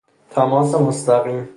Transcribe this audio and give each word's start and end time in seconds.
تماس 0.31 0.75
مستقیم 0.75 1.49